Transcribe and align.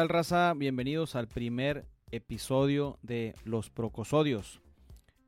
tal 0.00 0.08
raza? 0.08 0.54
Bienvenidos 0.54 1.14
al 1.14 1.28
primer 1.28 1.84
episodio 2.10 2.98
de 3.02 3.34
Los 3.44 3.68
Procosodios. 3.68 4.62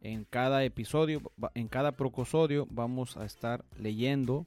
En 0.01 0.25
cada 0.25 0.65
episodio, 0.65 1.21
en 1.53 1.69
cada 1.69 1.93
procosodio 1.93 2.67
vamos 2.71 3.19
a 3.19 3.27
estar 3.27 3.67
leyendo 3.79 4.47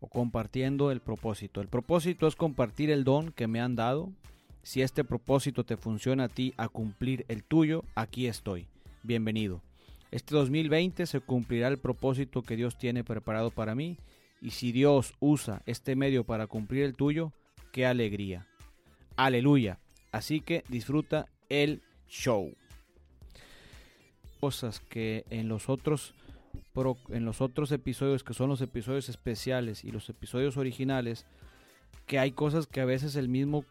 o 0.00 0.08
compartiendo 0.08 0.90
el 0.90 1.00
propósito. 1.00 1.60
El 1.60 1.68
propósito 1.68 2.26
es 2.26 2.36
compartir 2.36 2.90
el 2.90 3.04
don 3.04 3.32
que 3.32 3.48
me 3.48 3.60
han 3.60 3.76
dado. 3.76 4.10
Si 4.62 4.80
este 4.80 5.04
propósito 5.04 5.62
te 5.64 5.76
funciona 5.76 6.24
a 6.24 6.28
ti 6.28 6.54
a 6.56 6.68
cumplir 6.70 7.26
el 7.28 7.44
tuyo, 7.44 7.84
aquí 7.94 8.28
estoy. 8.28 8.66
Bienvenido. 9.02 9.60
Este 10.10 10.34
2020 10.36 11.04
se 11.04 11.20
cumplirá 11.20 11.68
el 11.68 11.76
propósito 11.76 12.40
que 12.40 12.56
Dios 12.56 12.78
tiene 12.78 13.04
preparado 13.04 13.50
para 13.50 13.74
mí 13.74 13.98
y 14.40 14.52
si 14.52 14.72
Dios 14.72 15.12
usa 15.20 15.60
este 15.66 15.96
medio 15.96 16.24
para 16.24 16.46
cumplir 16.46 16.84
el 16.84 16.94
tuyo, 16.94 17.34
qué 17.72 17.84
alegría. 17.84 18.46
Aleluya. 19.20 19.78
Así 20.12 20.40
que 20.40 20.64
disfruta 20.70 21.26
el 21.50 21.82
show. 22.08 22.54
Cosas 24.40 24.80
que 24.80 25.26
en 25.28 25.46
los 25.46 25.68
otros 25.68 26.14
en 27.10 27.26
los 27.26 27.42
otros 27.42 27.70
episodios 27.70 28.24
que 28.24 28.32
son 28.32 28.48
los 28.48 28.62
episodios 28.62 29.10
especiales 29.10 29.84
y 29.84 29.90
los 29.90 30.08
episodios 30.08 30.56
originales 30.56 31.26
que 32.06 32.18
hay 32.18 32.32
cosas 32.32 32.66
que 32.66 32.80
a 32.80 32.86
veces 32.86 33.14
el 33.14 33.28
mismo 33.28 33.66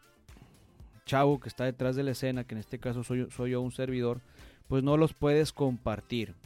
chavo 1.04 1.40
que 1.40 1.48
está 1.48 1.64
detrás 1.64 1.96
de 1.96 2.04
la 2.04 2.12
escena, 2.12 2.44
que 2.44 2.54
en 2.54 2.60
este 2.60 2.78
caso 2.78 3.02
soy, 3.02 3.26
yo 3.50 3.60
un 3.60 3.72
servidor, 3.72 4.20
pues 4.68 4.84
no 4.84 4.96
los 4.96 5.14
puedes 5.14 5.52
compartir. 5.52 6.36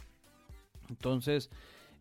Entonces, 0.89 1.51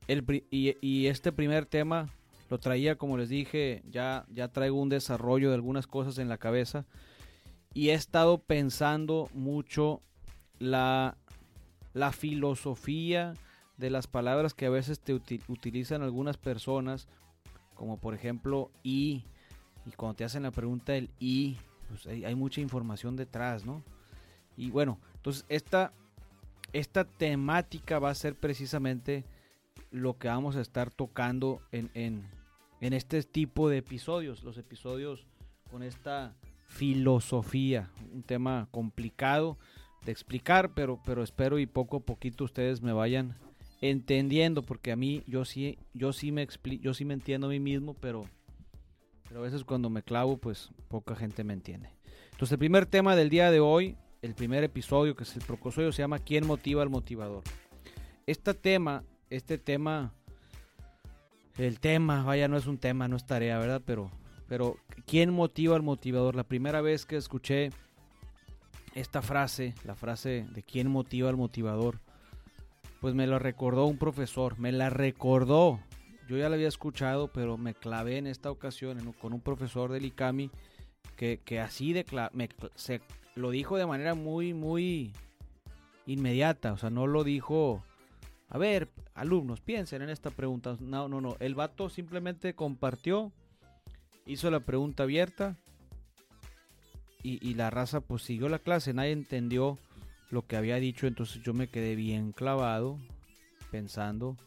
el, 0.07 0.23
y, 0.49 1.07
este 1.07 1.33
primer 1.33 1.65
tema 1.65 2.09
lo 2.49 2.59
traía, 2.59 2.97
como 2.97 3.17
les 3.17 3.29
dije, 3.29 3.83
ya, 3.89 4.25
ya 4.29 4.47
traigo 4.49 4.81
un 4.81 4.89
desarrollo 4.89 5.49
de 5.49 5.55
algunas 5.55 5.87
cosas 5.87 6.17
en 6.17 6.29
la 6.29 6.37
cabeza 6.37 6.85
y 7.73 7.89
he 7.89 7.93
estado 7.93 8.39
pensando 8.39 9.29
mucho 9.33 10.01
la, 10.59 11.17
la 11.93 12.11
filosofía 12.11 13.33
de 13.77 13.89
las 13.89 14.07
palabras 14.07 14.53
que 14.53 14.67
a 14.67 14.69
veces 14.69 14.99
te 14.99 15.13
utilizan 15.13 16.03
algunas 16.03 16.37
personas, 16.37 17.07
como 17.75 17.97
por 17.97 18.13
ejemplo 18.13 18.71
y, 18.83 19.23
y 19.85 19.91
cuando 19.91 20.15
te 20.15 20.23
hacen 20.23 20.43
la 20.43 20.51
pregunta 20.51 20.93
del 20.93 21.09
y, 21.19 21.57
pues 21.89 22.05
hay, 22.05 22.25
hay 22.25 22.35
mucha 22.35 22.61
información 22.61 23.15
detrás, 23.15 23.65
¿no? 23.65 23.83
Y 24.55 24.69
bueno, 24.69 24.99
entonces 25.15 25.45
esta, 25.49 25.91
esta 26.71 27.05
temática 27.05 27.99
va 27.99 28.11
a 28.11 28.15
ser 28.15 28.35
precisamente 28.35 29.25
lo 29.91 30.17
que 30.17 30.27
vamos 30.27 30.55
a 30.55 30.61
estar 30.61 30.91
tocando 30.91 31.61
en, 31.71 31.89
en, 31.93 32.27
en 32.81 32.93
este 32.93 33.21
tipo 33.23 33.69
de 33.69 33.77
episodios, 33.77 34.43
los 34.43 34.57
episodios 34.57 35.25
con 35.69 35.83
esta 35.83 36.35
filosofía, 36.67 37.91
un 38.11 38.23
tema 38.23 38.67
complicado 38.71 39.57
de 40.05 40.11
explicar, 40.11 40.73
pero, 40.73 40.99
pero 41.05 41.23
espero 41.23 41.59
y 41.59 41.65
poco 41.65 41.97
a 41.97 41.99
poquito 42.01 42.43
ustedes 42.43 42.81
me 42.81 42.93
vayan 42.93 43.35
entendiendo, 43.81 44.63
porque 44.63 44.91
a 44.91 44.95
mí 44.95 45.23
yo 45.27 45.45
sí, 45.45 45.77
yo 45.93 46.13
sí 46.13 46.31
me 46.31 46.41
explico, 46.41 46.83
yo 46.83 46.93
sí 46.93 47.05
me 47.05 47.13
entiendo 47.13 47.47
a 47.47 47.49
mí 47.51 47.59
mismo, 47.59 47.93
pero, 47.95 48.25
pero 49.27 49.41
a 49.41 49.43
veces 49.43 49.63
cuando 49.63 49.89
me 49.89 50.03
clavo, 50.03 50.37
pues 50.37 50.71
poca 50.87 51.15
gente 51.15 51.43
me 51.43 51.53
entiende. 51.53 51.89
Entonces 52.31 52.53
el 52.53 52.59
primer 52.59 52.85
tema 52.85 53.15
del 53.15 53.29
día 53.29 53.51
de 53.51 53.59
hoy, 53.59 53.97
el 54.21 54.35
primer 54.35 54.63
episodio, 54.63 55.15
que 55.15 55.23
es 55.23 55.35
el 55.35 55.43
procosodio, 55.43 55.91
se 55.91 56.01
llama 56.01 56.19
¿Quién 56.19 56.47
motiva 56.47 56.81
al 56.81 56.89
motivador? 56.89 57.43
Este 58.25 58.53
tema 58.53 59.03
este 59.35 59.57
tema, 59.57 60.13
el 61.57 61.79
tema, 61.79 62.23
vaya, 62.23 62.47
no 62.47 62.55
es 62.55 62.67
un 62.67 62.77
tema, 62.77 63.07
no 63.07 63.15
es 63.15 63.25
tarea, 63.25 63.57
¿verdad? 63.57 63.81
Pero, 63.83 64.11
pero, 64.47 64.77
¿quién 65.07 65.33
motiva 65.33 65.75
al 65.75 65.81
motivador? 65.81 66.35
La 66.35 66.43
primera 66.43 66.81
vez 66.81 67.05
que 67.05 67.17
escuché 67.17 67.71
esta 68.93 69.23
frase, 69.23 69.73
la 69.85 69.95
frase 69.95 70.45
de 70.51 70.61
quién 70.61 70.89
motiva 70.89 71.29
al 71.29 71.37
motivador, 71.37 71.99
pues 73.01 73.15
me 73.15 73.25
lo 73.25 73.39
recordó 73.39 73.85
un 73.85 73.97
profesor, 73.97 74.59
me 74.59 74.71
la 74.71 74.91
recordó. 74.91 75.79
Yo 76.29 76.37
ya 76.37 76.47
la 76.47 76.55
había 76.55 76.67
escuchado, 76.67 77.27
pero 77.33 77.57
me 77.57 77.73
clavé 77.73 78.17
en 78.17 78.27
esta 78.27 78.51
ocasión 78.51 79.13
con 79.13 79.33
un 79.33 79.41
profesor 79.41 79.91
del 79.91 80.05
ICAMI 80.05 80.51
que, 81.17 81.41
que 81.43 81.59
así 81.59 81.91
de 81.91 82.05
me, 82.33 82.49
se 82.75 83.01
lo 83.35 83.49
dijo 83.49 83.77
de 83.77 83.87
manera 83.87 84.13
muy, 84.13 84.53
muy 84.53 85.11
inmediata. 86.05 86.71
O 86.71 86.77
sea, 86.77 86.91
no 86.91 87.07
lo 87.07 87.23
dijo 87.23 87.83
a 88.53 88.59
ver, 88.59 88.87
alumnos, 89.15 89.61
piensen 89.61 90.03
en 90.03 90.11
esta 90.11 90.29
pregunta. 90.29 90.77
No, 90.79 91.09
no, 91.09 91.19
no. 91.19 91.35
El 91.39 91.55
vato 91.55 91.89
simplemente 91.89 92.53
compartió, 92.53 93.31
hizo 94.27 94.51
la 94.51 94.59
pregunta 94.59 95.03
abierta 95.03 95.57
y, 97.23 97.55
la 97.55 97.71
raza 97.71 98.01
pues 98.01 98.21
siguió 98.21 98.49
la 98.49 98.59
clase. 98.59 98.93
Nadie 98.93 99.11
entendió 99.11 99.79
lo 100.29 100.45
que 100.45 100.55
había 100.55 100.75
dicho, 100.75 101.07
entonces 101.07 101.41
yo 101.41 101.55
me 101.55 101.67
quedé 101.67 101.95
bien 101.95 102.31
clavado 102.31 102.99
pensando 103.71 104.37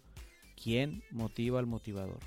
quién 0.63 1.03
motiva 1.11 1.59
al 1.59 1.67
motivador. 1.67 2.21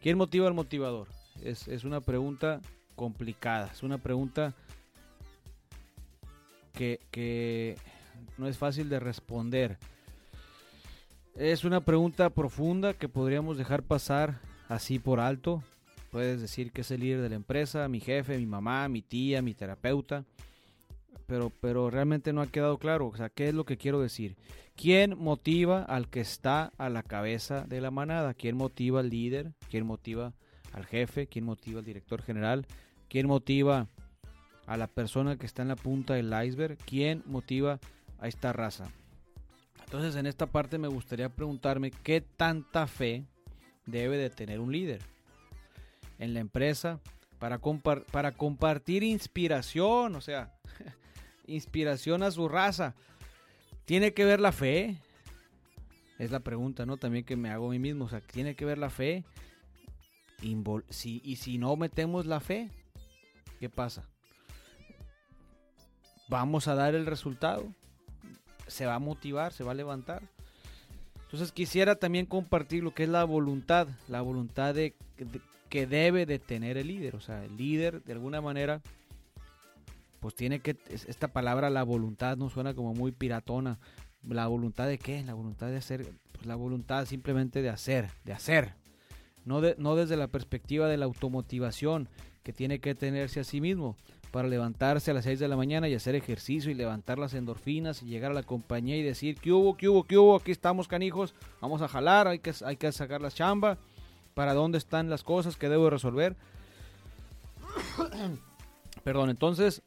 ¿Quién 0.00 0.16
motiva 0.18 0.46
al 0.46 0.54
motivador? 0.54 1.08
Es, 1.42 1.66
es 1.66 1.82
una 1.82 2.00
pregunta 2.00 2.60
complicada, 2.94 3.72
es 3.72 3.82
una 3.82 3.98
pregunta 3.98 4.54
que, 6.74 7.00
que 7.10 7.74
no 8.36 8.46
es 8.46 8.56
fácil 8.56 8.88
de 8.88 9.00
responder. 9.00 9.78
Es 11.38 11.62
una 11.62 11.80
pregunta 11.80 12.30
profunda 12.30 12.94
que 12.94 13.08
podríamos 13.08 13.56
dejar 13.56 13.84
pasar 13.84 14.40
así 14.68 14.98
por 14.98 15.20
alto. 15.20 15.62
Puedes 16.10 16.40
decir 16.40 16.72
que 16.72 16.80
es 16.80 16.90
el 16.90 16.98
líder 16.98 17.20
de 17.20 17.28
la 17.28 17.36
empresa, 17.36 17.86
mi 17.86 18.00
jefe, 18.00 18.36
mi 18.36 18.46
mamá, 18.46 18.88
mi 18.88 19.02
tía, 19.02 19.40
mi 19.40 19.54
terapeuta. 19.54 20.24
Pero, 21.28 21.52
pero 21.60 21.90
realmente 21.90 22.32
no 22.32 22.40
ha 22.40 22.48
quedado 22.48 22.78
claro. 22.78 23.06
O 23.06 23.16
sea, 23.16 23.28
¿qué 23.28 23.46
es 23.46 23.54
lo 23.54 23.64
que 23.64 23.76
quiero 23.76 24.00
decir? 24.00 24.34
¿Quién 24.74 25.16
motiva 25.16 25.84
al 25.84 26.08
que 26.08 26.18
está 26.18 26.72
a 26.76 26.88
la 26.88 27.04
cabeza 27.04 27.64
de 27.68 27.80
la 27.80 27.92
manada? 27.92 28.34
¿Quién 28.34 28.56
motiva 28.56 28.98
al 28.98 29.10
líder? 29.10 29.52
¿Quién 29.70 29.86
motiva 29.86 30.32
al 30.72 30.86
jefe? 30.86 31.28
¿Quién 31.28 31.44
motiva 31.44 31.78
al 31.78 31.84
director 31.84 32.20
general? 32.20 32.66
¿Quién 33.08 33.28
motiva 33.28 33.86
a 34.66 34.76
la 34.76 34.88
persona 34.88 35.38
que 35.38 35.46
está 35.46 35.62
en 35.62 35.68
la 35.68 35.76
punta 35.76 36.14
del 36.14 36.34
iceberg? 36.44 36.78
¿Quién 36.78 37.22
motiva 37.26 37.78
a 38.18 38.26
esta 38.26 38.52
raza? 38.52 38.90
Entonces 39.88 40.16
en 40.16 40.26
esta 40.26 40.44
parte 40.44 40.76
me 40.76 40.86
gustaría 40.86 41.30
preguntarme 41.30 41.90
qué 41.90 42.20
tanta 42.20 42.86
fe 42.86 43.24
debe 43.86 44.18
de 44.18 44.28
tener 44.28 44.60
un 44.60 44.70
líder 44.70 45.00
en 46.18 46.34
la 46.34 46.40
empresa 46.40 47.00
para, 47.38 47.58
para 48.12 48.32
compartir 48.32 49.02
inspiración, 49.02 50.14
o 50.14 50.20
sea, 50.20 50.52
inspiración 51.46 52.22
a 52.22 52.30
su 52.30 52.50
raza. 52.50 52.96
¿Tiene 53.86 54.12
que 54.12 54.26
ver 54.26 54.40
la 54.40 54.52
fe? 54.52 54.98
Es 56.18 56.30
la 56.30 56.40
pregunta, 56.40 56.84
¿no? 56.84 56.98
También 56.98 57.24
que 57.24 57.36
me 57.36 57.48
hago 57.48 57.68
a 57.68 57.70
mí 57.70 57.78
mismo. 57.78 58.04
O 58.04 58.08
sea, 58.10 58.20
¿tiene 58.20 58.56
que 58.56 58.66
ver 58.66 58.76
la 58.76 58.90
fe? 58.90 59.24
Si, 60.90 61.22
y 61.24 61.36
si 61.36 61.56
no 61.56 61.76
metemos 61.76 62.26
la 62.26 62.40
fe, 62.40 62.70
¿qué 63.58 63.70
pasa? 63.70 64.06
¿Vamos 66.28 66.68
a 66.68 66.74
dar 66.74 66.94
el 66.94 67.06
resultado? 67.06 67.72
Se 68.68 68.86
va 68.86 68.94
a 68.94 68.98
motivar, 68.98 69.52
se 69.52 69.64
va 69.64 69.72
a 69.72 69.74
levantar. 69.74 70.22
Entonces 71.24 71.52
quisiera 71.52 71.96
también 71.96 72.24
compartir 72.24 72.82
lo 72.82 72.94
que 72.94 73.02
es 73.02 73.08
la 73.08 73.24
voluntad, 73.24 73.88
la 74.08 74.22
voluntad 74.22 74.74
de, 74.74 74.94
que 75.68 75.86
debe 75.86 76.24
de 76.24 76.38
tener 76.38 76.78
el 76.78 76.88
líder. 76.88 77.16
O 77.16 77.20
sea, 77.20 77.44
el 77.44 77.56
líder 77.56 78.02
de 78.02 78.14
alguna 78.14 78.40
manera, 78.40 78.80
pues 80.20 80.34
tiene 80.34 80.60
que, 80.60 80.76
esta 80.88 81.28
palabra 81.28 81.68
la 81.68 81.82
voluntad 81.82 82.36
no 82.36 82.48
suena 82.48 82.74
como 82.74 82.94
muy 82.94 83.12
piratona. 83.12 83.78
¿La 84.26 84.46
voluntad 84.46 84.86
de 84.86 84.98
qué? 84.98 85.22
La 85.22 85.34
voluntad 85.34 85.68
de 85.68 85.76
hacer, 85.76 86.06
pues 86.32 86.46
la 86.46 86.56
voluntad 86.56 87.04
simplemente 87.04 87.60
de 87.60 87.68
hacer, 87.68 88.08
de 88.24 88.32
hacer. 88.32 88.74
No, 89.44 89.60
de, 89.60 89.74
no 89.78 89.96
desde 89.96 90.16
la 90.16 90.28
perspectiva 90.28 90.88
de 90.88 90.96
la 90.96 91.04
automotivación 91.04 92.08
que 92.42 92.54
tiene 92.54 92.80
que 92.80 92.94
tenerse 92.94 93.40
a 93.40 93.44
sí 93.44 93.60
mismo, 93.60 93.96
para 94.30 94.48
levantarse 94.48 95.10
a 95.10 95.14
las 95.14 95.24
6 95.24 95.38
de 95.38 95.48
la 95.48 95.56
mañana 95.56 95.88
y 95.88 95.94
hacer 95.94 96.14
ejercicio 96.14 96.70
y 96.70 96.74
levantar 96.74 97.18
las 97.18 97.34
endorfinas 97.34 98.02
y 98.02 98.06
llegar 98.06 98.32
a 98.32 98.34
la 98.34 98.42
compañía 98.42 98.96
y 98.96 99.02
decir, 99.02 99.36
¿qué 99.36 99.52
hubo, 99.52 99.76
qué 99.76 99.88
hubo, 99.88 100.04
qué 100.04 100.18
hubo? 100.18 100.36
Aquí 100.36 100.50
estamos, 100.50 100.88
canijos, 100.88 101.34
vamos 101.60 101.80
a 101.82 101.88
jalar, 101.88 102.28
hay 102.28 102.38
que, 102.38 102.52
hay 102.64 102.76
que 102.76 102.92
sacar 102.92 103.20
la 103.20 103.30
chamba, 103.30 103.78
para 104.34 104.54
dónde 104.54 104.78
están 104.78 105.08
las 105.08 105.22
cosas 105.22 105.56
que 105.56 105.68
debo 105.68 105.88
resolver. 105.90 106.36
Perdón, 109.04 109.30
entonces, 109.30 109.82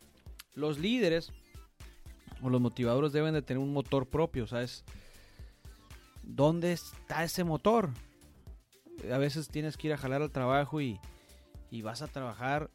los 0.56 0.80
líderes 0.80 1.32
o 2.42 2.50
los 2.50 2.60
motivadores 2.60 3.12
deben 3.12 3.34
de 3.34 3.42
tener 3.42 3.62
un 3.62 3.74
motor 3.74 4.08
propio, 4.08 4.48
¿sabes? 4.48 4.84
¿Dónde 6.24 6.74
está 6.74 7.24
ese 7.24 7.44
motor? 7.44 7.90
A 9.12 9.18
veces 9.18 9.50
tienes 9.50 9.78
que 9.78 9.88
ir 9.88 9.94
a 9.94 9.98
jalar 9.98 10.22
al 10.22 10.32
trabajo 10.32 10.82
y, 10.82 11.00
y 11.70 11.84
vas 11.84 12.02
a 12.02 12.08
trabajar 12.08 12.70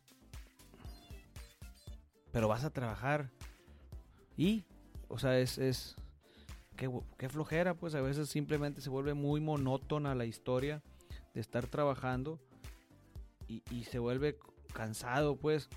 pero 2.36 2.48
vas 2.48 2.64
a 2.64 2.70
trabajar 2.70 3.30
y, 4.36 4.66
o 5.08 5.18
sea, 5.18 5.38
es, 5.38 5.56
es 5.56 5.96
qué, 6.76 7.30
flojera, 7.30 7.72
pues 7.72 7.94
a 7.94 8.02
veces 8.02 8.28
simplemente 8.28 8.82
se 8.82 8.90
vuelve 8.90 9.14
muy 9.14 9.40
monótona 9.40 10.14
la 10.14 10.26
historia 10.26 10.82
de 11.32 11.40
estar 11.40 11.66
trabajando 11.66 12.38
y, 13.48 13.84
se 13.84 13.98
vuelve 13.98 14.36
cansado, 14.74 15.36
pues 15.36 15.70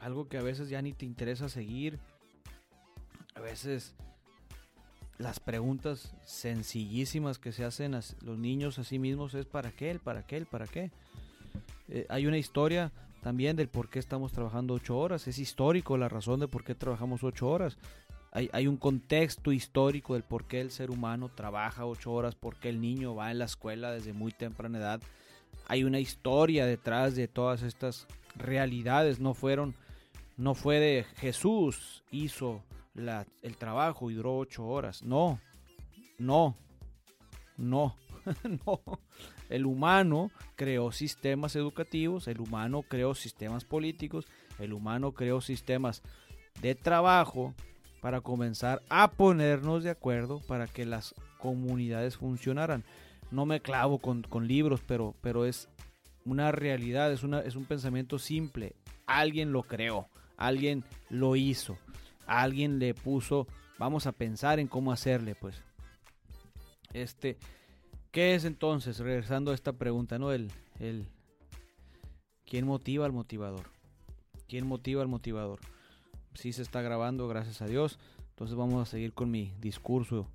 algo 0.00 0.28
que 0.28 0.38
a 0.38 0.42
veces 0.42 0.68
ya 0.68 0.82
ni 0.82 0.92
te 0.92 1.04
interesa 1.04 1.48
seguir. 1.48 2.00
A 3.36 3.40
veces 3.40 3.94
las 5.18 5.38
preguntas 5.38 6.16
sencillísimas 6.24 7.38
que 7.38 7.52
se 7.52 7.64
hacen 7.64 7.94
a 7.94 8.00
los 8.22 8.38
niños 8.38 8.80
a 8.80 8.82
sí 8.82 8.98
mismos 8.98 9.34
es 9.34 9.46
¿para 9.46 9.70
qué? 9.70 9.92
¿El 9.92 10.00
para 10.00 10.26
qué? 10.26 10.38
¿El 10.38 10.46
para 10.46 10.66
qué? 10.66 10.90
Eh, 11.86 12.06
hay 12.08 12.26
una 12.26 12.38
historia 12.38 12.90
también 13.22 13.54
del 13.56 13.68
por 13.68 13.88
qué 13.88 14.00
estamos 14.00 14.32
trabajando 14.32 14.74
ocho 14.74 14.98
horas. 14.98 15.28
Es 15.28 15.38
histórico 15.38 15.96
la 15.96 16.08
razón 16.08 16.40
de 16.40 16.48
por 16.48 16.64
qué 16.64 16.74
trabajamos 16.74 17.22
ocho 17.22 17.48
horas. 17.48 17.78
Hay, 18.32 18.50
hay, 18.52 18.66
un 18.66 18.76
contexto 18.76 19.52
histórico 19.52 20.14
del 20.14 20.24
por 20.24 20.46
qué 20.46 20.60
el 20.60 20.70
ser 20.70 20.90
humano 20.90 21.28
trabaja 21.28 21.86
ocho 21.86 22.12
horas, 22.12 22.34
por 22.34 22.58
qué 22.58 22.68
el 22.68 22.80
niño 22.80 23.14
va 23.14 23.30
en 23.30 23.38
la 23.38 23.44
escuela 23.44 23.92
desde 23.92 24.12
muy 24.12 24.32
temprana 24.32 24.78
edad. 24.78 25.00
Hay 25.68 25.84
una 25.84 26.00
historia 26.00 26.66
detrás 26.66 27.14
de 27.14 27.28
todas 27.28 27.62
estas 27.62 28.08
realidades. 28.34 29.20
No 29.20 29.34
fueron, 29.34 29.76
no 30.36 30.54
fue 30.54 30.80
de 30.80 31.06
Jesús 31.16 32.02
hizo 32.10 32.64
la, 32.94 33.26
el 33.42 33.56
trabajo 33.56 34.10
y 34.10 34.14
duró 34.14 34.36
ocho 34.36 34.66
horas. 34.66 35.04
No, 35.04 35.38
no, 36.18 36.56
no, 37.56 37.94
no. 38.66 38.80
El 39.48 39.66
humano 39.66 40.30
creó 40.56 40.92
sistemas 40.92 41.56
educativos, 41.56 42.28
el 42.28 42.40
humano 42.40 42.82
creó 42.82 43.14
sistemas 43.14 43.64
políticos, 43.64 44.26
el 44.58 44.72
humano 44.72 45.12
creó 45.12 45.40
sistemas 45.40 46.02
de 46.60 46.74
trabajo 46.74 47.54
para 48.00 48.20
comenzar 48.20 48.82
a 48.88 49.10
ponernos 49.10 49.84
de 49.84 49.90
acuerdo 49.90 50.40
para 50.40 50.66
que 50.66 50.84
las 50.86 51.14
comunidades 51.38 52.16
funcionaran. 52.16 52.84
No 53.30 53.46
me 53.46 53.60
clavo 53.60 53.98
con, 53.98 54.22
con 54.22 54.46
libros, 54.46 54.80
pero, 54.86 55.14
pero 55.20 55.46
es 55.46 55.68
una 56.24 56.52
realidad, 56.52 57.12
es, 57.12 57.22
una, 57.22 57.40
es 57.40 57.56
un 57.56 57.64
pensamiento 57.64 58.18
simple. 58.18 58.74
Alguien 59.06 59.52
lo 59.52 59.62
creó, 59.62 60.08
alguien 60.36 60.84
lo 61.10 61.36
hizo 61.36 61.78
alguien 62.26 62.78
le 62.78 62.94
puso, 62.94 63.46
vamos 63.78 64.06
a 64.06 64.12
pensar 64.12 64.58
en 64.58 64.68
cómo 64.68 64.92
hacerle, 64.92 65.34
pues. 65.34 65.62
Este, 66.92 67.38
¿qué 68.12 68.34
es 68.34 68.44
entonces? 68.44 68.98
Regresando 68.98 69.50
a 69.50 69.54
esta 69.54 69.72
pregunta, 69.72 70.18
¿no? 70.18 70.30
El, 70.32 70.52
¿quién 72.44 72.66
motiva 72.66 73.06
al 73.06 73.12
motivador? 73.12 73.66
¿Quién 74.46 74.66
motiva 74.66 75.02
al 75.02 75.08
motivador? 75.08 75.58
Sí 76.34 76.52
se 76.52 76.62
está 76.62 76.82
grabando, 76.82 77.26
gracias 77.26 77.60
a 77.62 77.66
Dios. 77.66 77.98
Entonces 78.30 78.56
vamos 78.56 78.80
a 78.80 78.90
seguir 78.90 79.12
con 79.12 79.30
mi 79.30 79.52
discurso. 79.60 80.28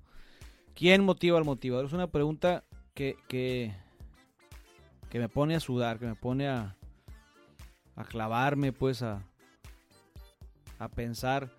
¿Quién 0.74 1.04
motiva 1.04 1.38
al 1.38 1.44
motivador? 1.44 1.86
Es 1.86 1.92
una 1.92 2.08
pregunta 2.08 2.64
que, 2.94 3.16
que, 3.28 3.74
que 5.08 5.18
me 5.18 5.28
pone 5.28 5.54
a 5.54 5.60
sudar, 5.60 5.98
que 5.98 6.06
me 6.06 6.14
pone 6.14 6.48
a, 6.48 6.76
a 7.96 8.04
clavarme, 8.04 8.72
pues 8.72 9.02
a, 9.02 9.22
a 10.78 10.88
pensar 10.88 11.50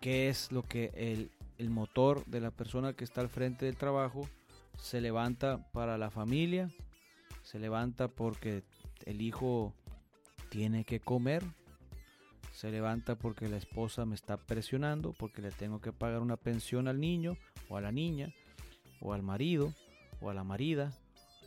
qué 0.00 0.28
es 0.28 0.52
lo 0.52 0.62
que 0.62 0.92
el, 0.94 1.30
el 1.58 1.70
motor 1.70 2.24
de 2.26 2.40
la 2.40 2.50
persona 2.50 2.92
que 2.92 3.04
está 3.04 3.20
al 3.20 3.28
frente 3.28 3.66
del 3.66 3.76
trabajo 3.76 4.28
se 4.78 5.00
levanta 5.00 5.70
para 5.72 5.98
la 5.98 6.10
familia, 6.10 6.70
se 7.42 7.58
levanta 7.58 8.08
porque 8.08 8.62
el 9.04 9.20
hijo 9.20 9.74
tiene 10.50 10.84
que 10.84 11.00
comer, 11.00 11.42
se 12.52 12.70
levanta 12.70 13.16
porque 13.16 13.48
la 13.48 13.56
esposa 13.56 14.04
me 14.04 14.14
está 14.14 14.36
presionando, 14.36 15.12
porque 15.12 15.42
le 15.42 15.50
tengo 15.50 15.80
que 15.80 15.92
pagar 15.92 16.20
una 16.20 16.36
pensión 16.36 16.88
al 16.88 17.00
niño 17.00 17.36
o 17.68 17.76
a 17.76 17.80
la 17.80 17.92
niña, 17.92 18.32
o 19.00 19.12
al 19.12 19.22
marido 19.22 19.72
o 20.20 20.30
a 20.30 20.34
la 20.34 20.44
marida, 20.44 20.92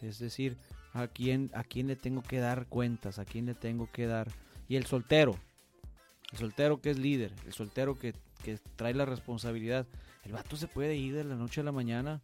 es 0.02 0.20
decir, 0.20 0.58
a 0.94 1.08
quién, 1.08 1.50
a 1.54 1.64
quién 1.64 1.88
le 1.88 1.96
tengo 1.96 2.22
que 2.22 2.40
dar 2.40 2.68
cuentas, 2.68 3.20
a 3.20 3.26
quién 3.26 3.46
le 3.46 3.56
tengo 3.56 3.90
que 3.92 4.06
dar. 4.06 4.28
Y 4.68 4.76
el 4.76 4.86
soltero, 4.86 5.36
el 6.32 6.38
soltero 6.38 6.82
que 6.82 6.92
es 6.92 7.00
líder, 7.00 7.34
el 7.46 7.54
soltero 7.54 7.98
que 7.98 8.14
trae 8.76 8.94
la 8.94 9.06
responsabilidad. 9.06 9.88
El 10.24 10.34
vato 10.34 10.58
se 10.58 10.68
puede 10.68 10.96
ir 10.96 11.16
de 11.16 11.24
la 11.24 11.36
noche 11.36 11.62
a 11.62 11.64
la 11.64 11.72
mañana 11.72 12.22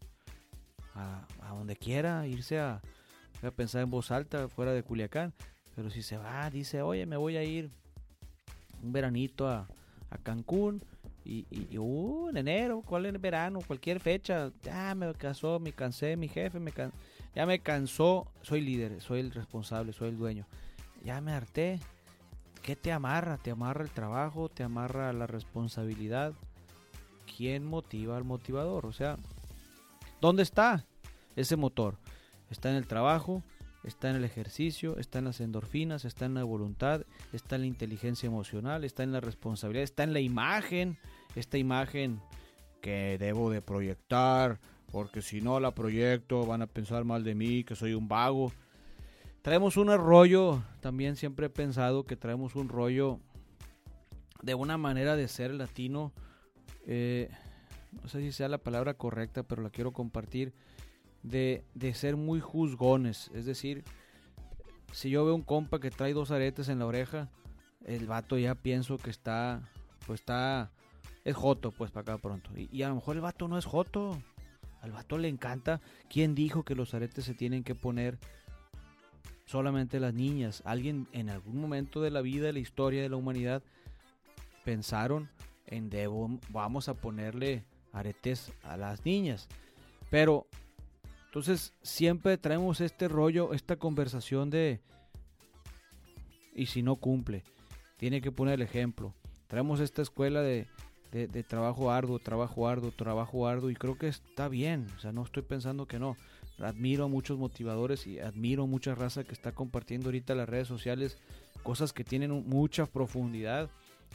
a, 0.94 1.26
donde 1.50 1.76
quiera, 1.76 2.26
irse 2.26 2.58
a, 2.58 2.80
pensar 3.54 3.82
en 3.82 3.90
voz 3.90 4.10
alta 4.10 4.48
fuera 4.48 4.72
de 4.72 4.82
Culiacán. 4.82 5.32
Pero 5.74 5.90
si 5.90 6.02
se 6.02 6.16
va, 6.16 6.48
dice, 6.50 6.82
oye, 6.82 7.06
me 7.06 7.16
voy 7.16 7.36
a 7.36 7.44
ir 7.44 7.70
un 8.82 8.92
veranito 8.92 9.48
a, 9.48 9.68
a 10.10 10.18
Cancún. 10.18 10.82
Y, 11.24 11.76
uh, 11.76 12.28
en 12.28 12.36
enero, 12.36 12.82
¿cuál 12.86 13.06
es 13.06 13.20
verano? 13.20 13.58
Cualquier 13.66 13.98
fecha. 14.00 14.52
Ya 14.62 14.94
me 14.94 15.12
cansó, 15.14 15.58
me 15.58 15.72
cansé, 15.72 16.16
mi 16.16 16.28
jefe 16.28 16.60
me 16.60 16.72
ya 17.34 17.46
me 17.46 17.58
cansó. 17.58 18.32
Soy 18.42 18.60
líder, 18.60 19.00
soy 19.00 19.20
el 19.20 19.32
responsable, 19.32 19.92
soy 19.92 20.10
el 20.10 20.16
dueño. 20.16 20.46
Ya 21.04 21.20
me 21.20 21.32
harté. 21.32 21.80
¿Qué 22.66 22.74
te 22.74 22.90
amarra? 22.90 23.38
¿Te 23.38 23.52
amarra 23.52 23.84
el 23.84 23.92
trabajo? 23.92 24.48
¿Te 24.48 24.64
amarra 24.64 25.12
la 25.12 25.28
responsabilidad? 25.28 26.34
¿Quién 27.36 27.64
motiva 27.64 28.16
al 28.16 28.24
motivador? 28.24 28.86
O 28.86 28.92
sea, 28.92 29.18
¿dónde 30.20 30.42
está 30.42 30.84
ese 31.36 31.54
motor? 31.54 31.96
¿Está 32.50 32.68
en 32.70 32.74
el 32.74 32.88
trabajo? 32.88 33.44
¿Está 33.84 34.10
en 34.10 34.16
el 34.16 34.24
ejercicio? 34.24 34.98
¿Está 34.98 35.20
en 35.20 35.26
las 35.26 35.38
endorfinas? 35.38 36.04
¿Está 36.04 36.24
en 36.24 36.34
la 36.34 36.42
voluntad? 36.42 37.02
¿Está 37.32 37.54
en 37.54 37.60
la 37.60 37.66
inteligencia 37.68 38.26
emocional? 38.26 38.82
¿Está 38.82 39.04
en 39.04 39.12
la 39.12 39.20
responsabilidad? 39.20 39.84
¿Está 39.84 40.02
en 40.02 40.12
la 40.12 40.18
imagen? 40.18 40.98
Esta 41.36 41.58
imagen 41.58 42.20
que 42.80 43.16
debo 43.20 43.48
de 43.48 43.62
proyectar, 43.62 44.58
porque 44.90 45.22
si 45.22 45.40
no 45.40 45.60
la 45.60 45.70
proyecto 45.70 46.44
van 46.44 46.62
a 46.62 46.66
pensar 46.66 47.04
mal 47.04 47.22
de 47.22 47.36
mí, 47.36 47.62
que 47.62 47.76
soy 47.76 47.94
un 47.94 48.08
vago. 48.08 48.50
Traemos 49.46 49.76
un 49.76 49.96
rollo, 49.96 50.60
también 50.80 51.14
siempre 51.14 51.46
he 51.46 51.50
pensado 51.50 52.04
que 52.04 52.16
traemos 52.16 52.56
un 52.56 52.68
rollo 52.68 53.20
de 54.42 54.56
una 54.56 54.76
manera 54.76 55.14
de 55.14 55.28
ser 55.28 55.54
latino. 55.54 56.12
Eh, 56.84 57.30
no 57.92 58.08
sé 58.08 58.22
si 58.22 58.32
sea 58.32 58.48
la 58.48 58.58
palabra 58.58 58.94
correcta, 58.94 59.44
pero 59.44 59.62
la 59.62 59.70
quiero 59.70 59.92
compartir. 59.92 60.52
De, 61.22 61.64
de, 61.74 61.94
ser 61.94 62.16
muy 62.16 62.40
juzgones. 62.40 63.30
Es 63.34 63.46
decir, 63.46 63.84
si 64.90 65.10
yo 65.10 65.24
veo 65.24 65.36
un 65.36 65.42
compa 65.42 65.78
que 65.78 65.92
trae 65.92 66.12
dos 66.12 66.32
aretes 66.32 66.68
en 66.68 66.80
la 66.80 66.86
oreja, 66.86 67.30
el 67.84 68.08
vato 68.08 68.36
ya 68.38 68.56
pienso 68.56 68.98
que 68.98 69.10
está, 69.10 69.70
pues 70.08 70.22
está, 70.22 70.72
es 71.22 71.36
joto, 71.36 71.70
pues 71.70 71.92
para 71.92 72.14
acá 72.14 72.18
pronto. 72.20 72.50
Y, 72.56 72.68
y, 72.76 72.82
a 72.82 72.88
lo 72.88 72.96
mejor 72.96 73.14
el 73.14 73.22
vato 73.22 73.46
no 73.46 73.58
es 73.58 73.64
joto. 73.64 74.20
Al 74.80 74.90
vato 74.90 75.18
le 75.18 75.28
encanta. 75.28 75.80
¿Quién 76.10 76.34
dijo 76.34 76.64
que 76.64 76.74
los 76.74 76.94
aretes 76.94 77.24
se 77.24 77.34
tienen 77.34 77.62
que 77.62 77.76
poner 77.76 78.18
solamente 79.46 80.00
las 80.00 80.12
niñas. 80.12 80.62
Alguien 80.64 81.08
en 81.12 81.30
algún 81.30 81.60
momento 81.60 82.02
de 82.02 82.10
la 82.10 82.20
vida, 82.20 82.46
de 82.46 82.52
la 82.52 82.58
historia 82.58 83.02
de 83.02 83.08
la 83.08 83.16
humanidad, 83.16 83.62
pensaron 84.64 85.30
en 85.66 85.88
debo, 85.88 86.38
vamos 86.50 86.88
a 86.88 86.94
ponerle 86.94 87.64
aretes 87.92 88.52
a 88.62 88.76
las 88.76 89.04
niñas. 89.04 89.48
Pero, 90.10 90.46
entonces 91.26 91.72
siempre 91.82 92.36
traemos 92.38 92.80
este 92.80 93.08
rollo, 93.08 93.52
esta 93.52 93.76
conversación 93.76 94.50
de, 94.50 94.80
y 96.54 96.66
si 96.66 96.82
no 96.82 96.96
cumple, 96.96 97.44
tiene 97.96 98.20
que 98.20 98.32
poner 98.32 98.54
el 98.54 98.62
ejemplo. 98.62 99.14
Traemos 99.46 99.80
esta 99.80 100.02
escuela 100.02 100.42
de, 100.42 100.66
de, 101.12 101.28
de, 101.28 101.42
trabajo 101.42 101.90
arduo, 101.90 102.18
trabajo 102.18 102.68
arduo, 102.68 102.90
trabajo 102.90 103.46
arduo, 103.46 103.70
y 103.70 103.74
creo 103.74 103.96
que 103.96 104.08
está 104.08 104.48
bien, 104.48 104.86
o 104.96 105.00
sea, 105.00 105.12
no 105.12 105.22
estoy 105.22 105.42
pensando 105.42 105.86
que 105.86 105.98
no 105.98 106.16
admiro 106.58 107.04
a 107.04 107.08
muchos 107.08 107.38
motivadores 107.38 108.06
y 108.06 108.18
admiro 108.18 108.66
mucha 108.66 108.94
raza 108.94 109.24
que 109.24 109.32
está 109.32 109.52
compartiendo 109.52 110.08
ahorita 110.08 110.34
las 110.34 110.48
redes 110.48 110.68
sociales 110.68 111.18
cosas 111.62 111.92
que 111.92 112.04
tienen 112.04 112.30
mucha 112.48 112.86
profundidad, 112.86 113.68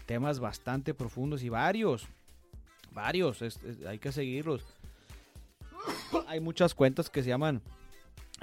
temas 0.05 0.39
bastante 0.39 0.93
profundos 0.93 1.43
y 1.43 1.49
varios, 1.49 2.07
varios, 2.91 3.41
hay 3.85 3.99
que 3.99 4.11
seguirlos. 4.11 4.65
hay 6.27 6.39
muchas 6.39 6.73
cuentas 6.73 7.09
que 7.09 7.23
se 7.23 7.29
llaman 7.29 7.61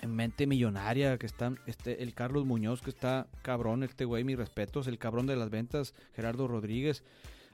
en 0.00 0.14
mente 0.14 0.46
millonaria, 0.46 1.18
que 1.18 1.26
están, 1.26 1.58
este, 1.66 2.02
el 2.02 2.14
Carlos 2.14 2.44
Muñoz, 2.44 2.82
que 2.82 2.90
está 2.90 3.26
cabrón, 3.42 3.82
este 3.82 4.04
güey, 4.04 4.24
mis 4.24 4.38
respetos, 4.38 4.86
el 4.86 4.98
cabrón 4.98 5.26
de 5.26 5.36
las 5.36 5.50
ventas, 5.50 5.94
Gerardo 6.14 6.46
Rodríguez, 6.46 7.02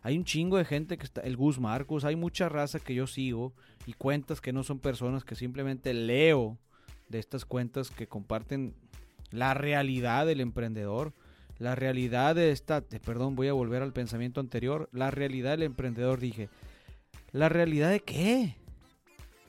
hay 0.05 0.19
un 0.19 0.25
chingo 0.25 0.59
de 0.59 0.67
gente 0.67 0.99
que 0.99 1.05
está, 1.07 1.23
el 1.23 1.35
Gus 1.35 1.59
Marcos, 1.59 2.05
hay 2.05 2.15
mucha 2.15 2.51
raza 2.51 2.79
que 2.79 2.95
yo 2.95 3.07
sigo 3.07 3.55
y 3.87 3.95
cuentas 3.95 4.43
que 4.43 4.53
no 4.53 4.63
son 4.63 4.79
personas 4.79 5.25
que 5.25 5.35
simplemente 5.35 5.95
leo 5.95 6.59
de 7.09 7.19
estas 7.19 7.47
cuentas 7.47 7.91
que 7.91 8.07
comparten 8.07 8.75
la 9.31 9.55
realidad 9.55 10.27
del 10.27 10.43
emprendedor, 10.43 11.15
la 11.59 11.75
realidad 11.75 12.35
de 12.35 12.51
esta, 12.51 12.83
perdón, 12.83 13.35
voy 13.35 13.49
a 13.49 13.55
volver 13.55 13.83
al 13.83 13.95
pensamiento 13.95 14.41
anterior, 14.41 14.91
la 14.93 15.11
realidad 15.11 15.53
del 15.53 15.63
emprendedor, 15.63 16.21
dije, 16.21 16.51
¿la 17.33 17.49
realidad 17.49 17.91
de 17.91 18.01
qué? 18.01 18.57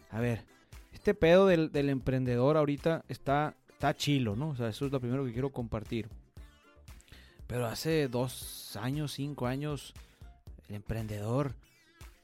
A 0.09 0.21
ver, 0.21 0.45
este 0.93 1.13
pedo 1.13 1.47
del, 1.47 1.73
del 1.73 1.89
emprendedor 1.89 2.55
ahorita 2.55 3.03
está, 3.09 3.57
está 3.73 3.93
chilo, 3.93 4.37
¿no? 4.37 4.51
O 4.51 4.55
sea, 4.55 4.69
eso 4.69 4.85
es 4.85 4.91
lo 4.93 5.01
primero 5.01 5.25
que 5.25 5.33
quiero 5.33 5.49
compartir. 5.49 6.07
Pero 7.45 7.65
hace 7.65 8.07
dos 8.07 8.77
años, 8.81 9.11
cinco 9.11 9.47
años, 9.47 9.93
el 10.69 10.75
emprendedor 10.75 11.53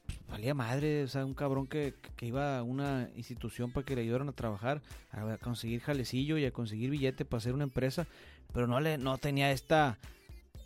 pues, 0.06 0.18
valía 0.28 0.54
madre, 0.54 1.04
o 1.04 1.08
sea, 1.08 1.24
un 1.24 1.34
cabrón 1.34 1.66
que, 1.66 1.94
iba 2.20 2.58
a 2.58 2.62
una 2.62 3.08
institución 3.16 3.72
para 3.72 3.84
que 3.84 3.96
le 3.96 4.02
ayudaran 4.02 4.28
a 4.28 4.32
trabajar, 4.32 4.80
a 5.10 5.36
conseguir 5.38 5.80
jalecillo 5.80 6.38
y 6.38 6.44
a 6.44 6.52
conseguir 6.52 6.90
billete 6.90 7.24
para 7.24 7.38
hacer 7.38 7.54
una 7.54 7.64
empresa, 7.64 8.06
pero 8.52 8.66
no 8.66 8.80
le 8.80 8.98
no 8.98 9.18
tenía 9.18 9.50
esta 9.50 9.98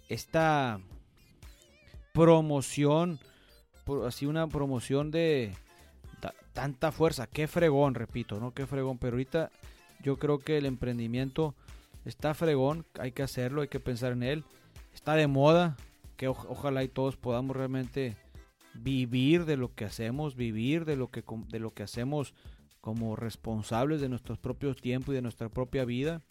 esta 0.09 0.80
promoción, 2.12 3.18
así 4.06 4.26
una 4.26 4.47
promoción 4.47 5.11
de 5.11 5.54
tanta 6.52 6.90
fuerza, 6.90 7.26
qué 7.26 7.47
fregón, 7.47 7.95
repito, 7.95 8.40
¿no? 8.40 8.54
Qué 8.54 8.66
fregón, 8.66 8.97
pero 8.97 9.12
ahorita 9.12 9.50
yo 10.02 10.18
creo 10.18 10.38
que 10.38 10.56
el 10.56 10.64
emprendimiento 10.64 11.54
está 12.06 12.33
fregón, 12.33 12.87
hay 12.99 13.12
que 13.12 13.23
hacerlo, 13.23 13.61
hay 13.61 13.68
que 13.68 13.80
pensar 13.80 14.12
en 14.12 14.23
él, 14.23 14.45
está 14.95 15.14
de 15.14 15.26
moda, 15.26 15.76
que 16.16 16.28
ojalá 16.28 16.82
y 16.82 16.88
todos 16.88 17.16
podamos 17.16 17.56
realmente 17.56 18.16
vivir 18.75 19.44
de 19.44 19.56
lo 19.56 19.75
que 19.75 19.85
hacemos, 19.85 20.37
vivir 20.37 20.85
de 20.85 20.96
lo 20.96 21.08
que, 21.08 21.23
de 21.49 21.58
lo 21.58 21.73
que 21.73 21.82
hacemos 21.82 22.35
como 22.80 23.16
responsables 23.16 24.00
de 24.00 24.08
nuestros 24.08 24.38
propios 24.38 24.80
tiempos 24.80 25.12
y 25.12 25.16
de 25.16 25.23
nuestra 25.23 25.49
propia 25.49 25.85
vida. 25.85 26.23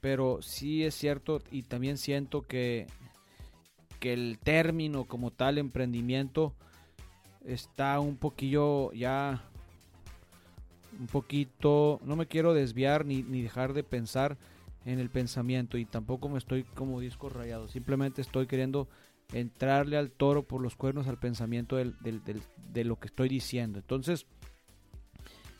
Pero 0.00 0.40
sí 0.40 0.84
es 0.84 0.94
cierto 0.94 1.42
y 1.50 1.62
también 1.62 1.98
siento 1.98 2.42
que, 2.42 2.86
que 3.98 4.12
el 4.12 4.38
término 4.42 5.04
como 5.04 5.30
tal 5.30 5.58
emprendimiento 5.58 6.54
está 7.44 8.00
un 8.00 8.16
poquillo 8.16 8.92
ya 8.92 9.44
un 10.98 11.06
poquito, 11.06 12.00
no 12.04 12.16
me 12.16 12.26
quiero 12.26 12.54
desviar 12.54 13.04
ni, 13.04 13.22
ni 13.22 13.42
dejar 13.42 13.72
de 13.72 13.84
pensar 13.84 14.36
en 14.84 14.98
el 14.98 15.10
pensamiento 15.10 15.78
y 15.78 15.84
tampoco 15.84 16.28
me 16.28 16.38
estoy 16.38 16.64
como 16.64 17.00
disco 17.00 17.28
rayado, 17.28 17.68
simplemente 17.68 18.22
estoy 18.22 18.46
queriendo 18.46 18.88
entrarle 19.32 19.96
al 19.96 20.10
toro 20.10 20.42
por 20.42 20.60
los 20.60 20.76
cuernos 20.76 21.06
al 21.06 21.18
pensamiento 21.18 21.76
de 21.76 22.84
lo 22.84 22.98
que 22.98 23.06
estoy 23.06 23.28
diciendo. 23.28 23.78
Entonces, 23.78 24.26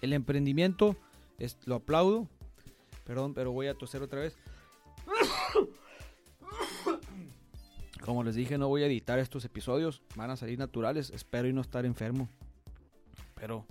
el 0.01 0.13
emprendimiento 0.13 0.97
es, 1.39 1.57
lo 1.67 1.77
aplaudo, 1.77 2.29
perdón, 3.05 3.35
pero 3.35 3.53
voy 3.53 3.69
a 3.69 3.75
toser 3.75 4.03
otra 4.03 4.21
vez. 4.21 4.37
Como 8.05 8.25
les 8.25 8.35
dije, 8.35 8.59
no 8.59 8.69
voy 8.69 8.83
a 8.83 8.87
editar 8.87 9.19
estos 9.19 9.45
episodios, 9.45 10.03
van 10.17 10.31
a 10.31 10.37
salir 10.37 10.59
naturales, 10.59 11.11
espero 11.11 11.49
y 11.49 11.53
no 11.53 11.61
estar 11.61 11.85
enfermo. 11.85 12.29
Pero 13.35 13.67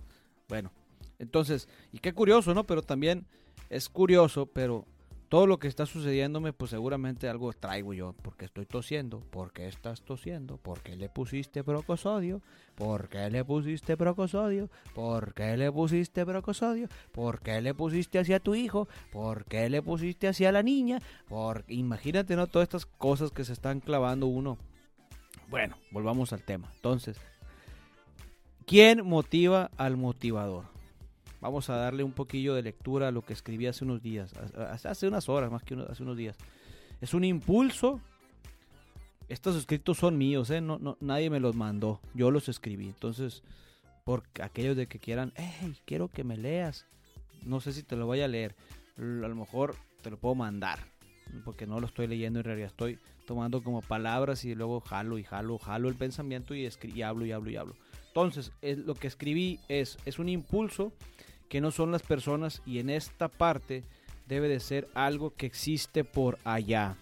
bueno, 0.48 0.72
entonces, 1.18 1.68
y 1.92 2.00
qué 2.00 2.14
curioso, 2.14 2.54
¿no? 2.54 2.66
Pero 2.66 2.84
también 2.84 3.26
es 3.70 3.90
curioso, 3.90 4.46
pero 4.46 4.86
todo 5.30 5.46
lo 5.46 5.60
que 5.60 5.68
está 5.68 5.86
sucediéndome, 5.86 6.54
pues 6.54 6.72
seguramente 6.72 7.30
algo 7.30 7.54
traigo 7.54 7.94
yo, 7.94 8.16
porque 8.24 8.46
estoy 8.46 8.66
tosiendo, 8.66 9.22
porque 9.30 9.68
estás 9.68 10.02
tosiendo, 10.02 10.58
porque 10.58 10.96
le 10.96 11.08
pusiste 11.08 11.62
brocosodio, 11.62 12.42
porque 12.76 13.30
le 13.30 13.46
pusiste 13.46 13.94
brocosodio, 13.94 14.70
porque 14.96 15.56
le 15.56 15.72
pusiste 15.72 16.24
brocosodio, 16.24 16.88
porque 17.12 17.62
le 17.62 17.76
pusiste 17.76 18.18
hacia 18.18 18.40
tu 18.40 18.56
hijo, 18.56 18.88
porque 19.12 19.70
le 19.70 19.84
pusiste 19.84 20.28
hacia 20.28 20.52
la 20.52 20.64
niña, 20.64 21.00
porque 21.28 21.76
imagínate, 21.76 22.36
¿no? 22.36 22.48
Todas 22.48 22.66
estas 22.66 22.88
cosas 22.88 23.30
que 23.32 23.46
se 23.46 23.54
están 23.54 23.82
clavando 23.82 24.26
uno. 24.26 24.58
Bueno, 25.48 25.78
volvamos 25.92 26.34
al 26.34 26.42
tema. 26.42 26.72
Entonces, 26.76 27.18
¿quién 28.66 29.06
motiva 29.06 29.70
al 29.78 29.96
motivador? 29.96 30.79
Vamos 31.42 31.70
a 31.70 31.76
darle 31.78 32.04
un 32.04 32.12
poquillo 32.12 32.54
de 32.54 32.62
lectura 32.62 33.08
a 33.08 33.12
lo 33.12 33.22
que 33.22 33.34
escribí 33.34 33.66
hace 33.68 33.86
unos 33.86 34.02
días, 34.02 34.34
hace 34.84 35.08
unas 35.08 35.30
horas 35.30 35.52
más 35.52 35.64
que 35.64 35.76
hace 35.90 36.04
unos 36.04 36.18
días. 36.18 36.36
Es 37.00 37.14
un 37.14 37.24
impulso. 37.24 38.02
Estos 39.30 39.56
escritos 39.56 39.98
son 39.98 40.18
míos, 40.18 40.50
¿eh? 40.50 40.60
no, 40.60 40.98
nadie 41.00 41.30
me 41.30 41.40
los 41.40 41.56
mandó, 41.56 42.02
yo 42.14 42.32
los 42.32 42.50
escribí. 42.50 42.88
Entonces, 42.88 43.44
por 44.04 44.24
aquellos 44.42 44.76
de 44.76 44.88
que 44.88 44.98
quieran, 45.00 45.32
hey, 45.36 45.76
quiero 45.86 46.08
que 46.08 46.24
me 46.24 46.36
leas. 46.36 46.86
No 47.44 47.62
sé 47.62 47.72
si 47.72 47.84
te 47.84 47.96
lo 47.96 48.08
voy 48.08 48.22
a 48.22 48.28
leer, 48.28 48.56
a 48.98 49.02
lo 49.02 49.36
mejor 49.36 49.76
te 50.02 50.10
lo 50.10 50.18
puedo 50.18 50.34
mandar, 50.36 50.80
porque 51.46 51.68
no 51.68 51.80
lo 51.80 51.86
estoy 51.86 52.08
leyendo 52.08 52.40
en 52.40 52.46
realidad, 52.46 52.70
estoy 52.70 52.98
tomando 53.28 53.62
como 53.62 53.82
palabras 53.82 54.44
y 54.46 54.56
luego 54.56 54.82
jalo 54.82 55.20
y 55.20 55.24
jalo, 55.24 55.60
jalo 55.60 55.90
el 55.90 55.96
pensamiento 55.96 56.56
y, 56.56 56.68
y 56.84 57.02
hablo 57.04 57.26
y 57.26 57.32
hablo 57.32 57.52
y 57.52 57.56
hablo. 57.56 57.76
Entonces, 58.08 58.52
lo 58.62 58.96
que 58.96 59.08
escribí 59.08 59.60
es, 59.70 60.00
es 60.06 60.18
un 60.18 60.28
impulso 60.28 60.92
que 61.50 61.60
no 61.62 61.72
son 61.72 61.92
las 61.92 62.04
personas 62.04 62.62
y 62.66 62.80
en 62.80 62.90
esta 62.90 63.28
parte 63.28 63.84
debe 64.28 64.48
de 64.48 64.60
ser 64.60 64.88
algo 64.94 65.32
que 65.32 65.48
existe 65.48 66.04
por 66.04 66.38
allá. 66.44 66.96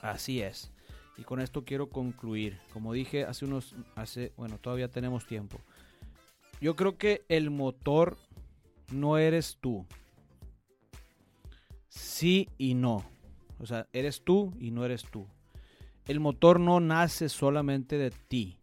Así 0.00 0.40
es. 0.40 0.72
Y 1.18 1.22
con 1.22 1.40
esto 1.40 1.64
quiero 1.64 1.90
concluir. 1.90 2.58
Como 2.72 2.92
dije 2.92 3.24
hace 3.24 3.44
unos, 3.44 3.74
hace, 3.94 4.32
bueno, 4.36 4.58
todavía 4.58 4.88
tenemos 4.88 5.26
tiempo. 5.26 5.60
Yo 6.60 6.74
creo 6.74 6.96
que 6.96 7.22
el 7.28 7.50
motor 7.50 8.16
no 8.90 9.18
eres 9.18 9.58
tú. 9.60 9.84
Sí 11.88 12.48
y 12.56 12.74
no. 12.74 13.04
O 13.58 13.66
sea, 13.66 13.86
eres 13.92 14.22
tú 14.22 14.54
y 14.58 14.70
no 14.70 14.84
eres 14.84 15.02
tú. 15.04 15.26
El 16.06 16.20
motor 16.20 16.58
no 16.58 16.80
nace 16.80 17.28
solamente 17.28 17.98
de 17.98 18.10
ti. 18.10 18.56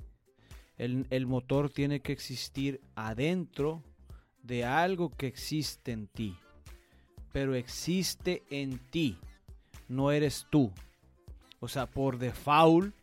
El, 0.77 1.05
el 1.09 1.27
motor 1.27 1.69
tiene 1.69 1.99
que 1.99 2.11
existir 2.11 2.81
adentro 2.95 3.83
de 4.45 4.63
algo 4.63 5.09
que 5.09 5.27
existe 5.27 5.91
en 5.91 6.07
ti, 6.07 6.37
pero 7.31 7.55
existe 7.55 8.43
en 8.49 8.79
ti, 8.89 9.17
no 9.87 10.11
eres 10.11 10.47
tú. 10.49 10.71
O 11.59 11.67
sea, 11.67 11.87
por 11.87 12.19
default 12.19 12.93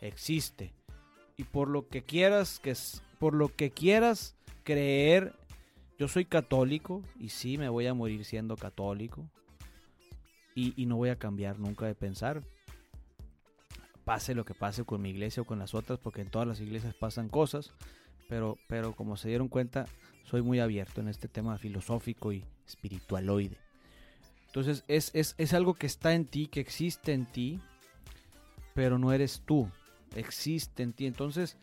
existe. 0.00 0.72
Y 1.36 1.44
por 1.44 1.68
lo 1.68 1.88
que 1.88 2.02
quieras 2.02 2.58
que 2.58 2.74
por 3.20 3.34
lo 3.34 3.54
que 3.54 3.70
quieras 3.70 4.36
creer, 4.64 5.34
yo 5.98 6.08
soy 6.08 6.24
católico 6.24 7.02
y 7.18 7.28
sí 7.28 7.58
me 7.58 7.68
voy 7.68 7.86
a 7.86 7.94
morir 7.94 8.24
siendo 8.24 8.56
católico. 8.56 9.28
Y, 10.54 10.74
y 10.80 10.86
no 10.86 10.96
voy 10.96 11.10
a 11.10 11.18
cambiar 11.18 11.60
nunca 11.60 11.86
de 11.86 11.94
pensar. 11.94 12.42
Pase 14.04 14.34
lo 14.34 14.44
que 14.44 14.54
pase 14.54 14.84
con 14.84 15.00
mi 15.00 15.10
iglesia 15.10 15.42
o 15.42 15.46
con 15.46 15.60
las 15.60 15.74
otras, 15.74 16.00
porque 16.00 16.22
en 16.22 16.30
todas 16.30 16.48
las 16.48 16.60
iglesias 16.60 16.94
pasan 16.94 17.28
cosas. 17.28 17.72
Pero, 18.28 18.58
pero 18.66 18.94
como 18.94 19.16
se 19.16 19.28
dieron 19.28 19.48
cuenta, 19.48 19.86
soy 20.28 20.42
muy 20.42 20.60
abierto 20.60 21.00
en 21.00 21.08
este 21.08 21.26
tema 21.26 21.56
filosófico 21.56 22.32
y 22.32 22.44
espiritualoide. 22.66 23.56
Entonces 24.46 24.84
es, 24.86 25.10
es, 25.14 25.54
algo 25.54 25.74
que 25.74 25.86
está 25.86 26.14
en 26.14 26.26
ti, 26.26 26.48
que 26.48 26.60
existe 26.60 27.14
en 27.14 27.24
ti, 27.24 27.60
pero 28.74 28.98
no 28.98 29.12
eres 29.12 29.42
tú, 29.46 29.70
existe 30.14 30.82
en 30.82 30.92
ti. 30.92 31.06
Entonces, 31.06 31.56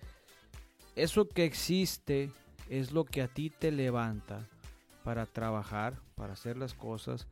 eso 0.95 1.27
que 1.27 1.45
existe 1.45 2.31
es 2.67 2.91
lo 2.91 3.05
que 3.05 3.21
a 3.21 3.27
ti 3.27 3.51
te 3.51 3.71
levanta 3.71 4.47
para 5.03 5.27
trabajar, 5.27 5.99
para 6.15 6.33
hacer 6.33 6.57
las 6.57 6.73
cosas. 6.73 7.27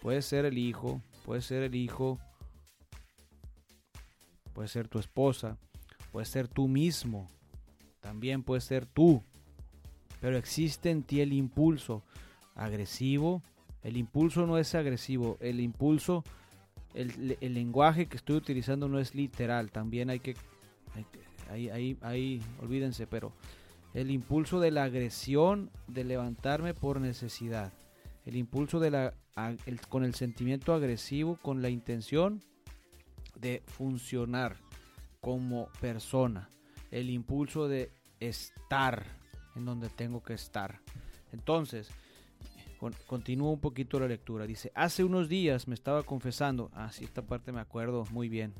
Puede 0.00 0.22
ser 0.22 0.44
el 0.44 0.58
hijo, 0.58 1.02
puede 1.24 1.42
ser 1.42 1.64
el 1.64 1.74
hijo, 1.74 2.20
puede 4.52 4.68
ser 4.68 4.86
tu 4.86 5.00
esposa, 5.00 5.58
puede 6.12 6.26
ser 6.26 6.46
tú 6.46 6.68
mismo, 6.68 7.28
también 8.00 8.44
puede 8.44 8.60
ser 8.60 8.86
tú 8.86 9.24
pero 10.20 10.36
existe 10.36 10.90
en 10.90 11.02
ti 11.02 11.20
el 11.20 11.32
impulso 11.32 12.02
agresivo. 12.54 13.42
El 13.82 13.96
impulso 13.96 14.46
no 14.46 14.58
es 14.58 14.74
agresivo, 14.74 15.38
el 15.40 15.60
impulso, 15.60 16.24
el, 16.94 17.38
lenguaje 17.40 18.06
que 18.06 18.16
estoy 18.16 18.36
utilizando 18.36 18.88
no 18.88 18.98
es 18.98 19.14
literal, 19.14 19.70
también 19.70 20.10
hay 20.10 20.18
que, 20.18 20.34
ahí, 21.48 21.70
ahí, 21.70 21.96
ahí, 22.02 22.42
olvídense, 22.60 23.06
pero 23.06 23.32
el 23.94 24.10
impulso 24.10 24.58
de 24.60 24.72
la 24.72 24.84
agresión, 24.84 25.70
de 25.86 26.04
levantarme 26.04 26.74
por 26.74 27.00
necesidad, 27.00 27.72
el 28.26 28.36
impulso 28.36 28.80
de 28.80 28.90
la, 28.90 29.14
con 29.88 30.04
el 30.04 30.14
sentimiento 30.14 30.74
agresivo, 30.74 31.38
con 31.40 31.62
la 31.62 31.70
intención 31.70 32.44
de 33.36 33.62
funcionar 33.66 34.56
como 35.20 35.68
persona, 35.80 36.50
el 36.90 37.10
impulso 37.10 37.68
de 37.68 37.90
estar, 38.20 39.04
en 39.58 39.66
donde 39.66 39.88
tengo 39.88 40.22
que 40.22 40.34
estar. 40.34 40.80
Entonces, 41.32 41.90
continúo 43.06 43.50
un 43.50 43.60
poquito 43.60 44.00
la 44.00 44.08
lectura. 44.08 44.46
Dice, 44.46 44.72
hace 44.74 45.04
unos 45.04 45.28
días 45.28 45.68
me 45.68 45.74
estaba 45.74 46.02
confesando, 46.02 46.70
ah, 46.74 46.90
sí, 46.90 47.04
esta 47.04 47.22
parte 47.22 47.52
me 47.52 47.60
acuerdo 47.60 48.04
muy 48.10 48.28
bien. 48.28 48.54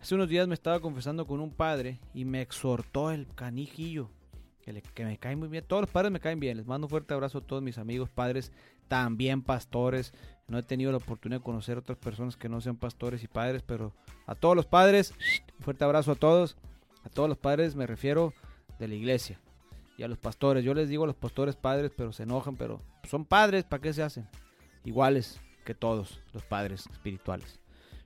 Hace 0.00 0.14
unos 0.14 0.28
días 0.28 0.48
me 0.48 0.54
estaba 0.54 0.80
confesando 0.80 1.26
con 1.26 1.40
un 1.40 1.52
padre 1.52 2.00
y 2.14 2.24
me 2.24 2.40
exhortó 2.40 3.10
el 3.10 3.28
canijillo, 3.34 4.10
que, 4.62 5.04
me 5.04 5.18
cae 5.18 5.36
muy 5.36 5.48
bien. 5.48 5.64
Todos 5.66 5.82
los 5.82 5.90
padres 5.90 6.10
me 6.10 6.20
caen 6.20 6.40
bien. 6.40 6.56
Les 6.56 6.66
mando 6.66 6.86
un 6.86 6.90
fuerte 6.90 7.14
abrazo 7.14 7.38
a 7.38 7.46
todos 7.46 7.62
mis 7.62 7.78
amigos 7.78 8.10
padres, 8.10 8.52
también 8.88 9.42
pastores. 9.42 10.12
No 10.48 10.58
he 10.58 10.62
tenido 10.62 10.90
la 10.90 10.98
oportunidad 10.98 11.40
de 11.40 11.44
conocer 11.44 11.78
otras 11.78 11.98
personas 11.98 12.36
que 12.36 12.48
no 12.48 12.60
sean 12.60 12.76
pastores 12.76 13.22
y 13.22 13.28
padres, 13.28 13.62
pero 13.62 13.92
a 14.26 14.34
todos 14.34 14.56
los 14.56 14.66
padres, 14.66 15.14
fuerte 15.60 15.84
abrazo 15.84 16.12
a 16.12 16.16
todos. 16.16 16.56
A 17.04 17.08
todos 17.08 17.28
los 17.28 17.38
padres 17.38 17.74
me 17.74 17.86
refiero 17.86 18.32
de 18.78 18.88
la 18.88 18.94
iglesia 18.94 19.40
y 19.96 20.02
a 20.02 20.08
los 20.08 20.18
pastores. 20.18 20.64
Yo 20.64 20.74
les 20.74 20.88
digo 20.88 21.04
a 21.04 21.06
los 21.06 21.16
pastores 21.16 21.56
padres, 21.56 21.92
pero 21.96 22.12
se 22.12 22.24
enojan, 22.24 22.56
pero 22.56 22.80
son 23.08 23.24
padres, 23.24 23.64
¿para 23.64 23.80
qué 23.80 23.92
se 23.92 24.02
hacen? 24.02 24.28
Iguales 24.84 25.40
que 25.64 25.74
todos 25.74 26.20
los 26.32 26.44
padres 26.44 26.86
espirituales. 26.92 27.60